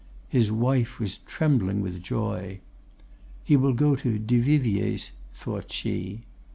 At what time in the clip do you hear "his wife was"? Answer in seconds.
0.29-1.17